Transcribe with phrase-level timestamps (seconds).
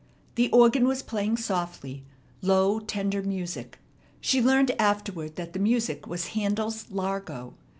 [0.33, 2.03] The organ was playing softly,
[2.41, 3.77] low, tender music.
[4.19, 7.53] She learned afterward that the music was Handel's "Largo."